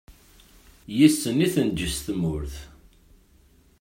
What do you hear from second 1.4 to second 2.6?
i tenǧes tmurt.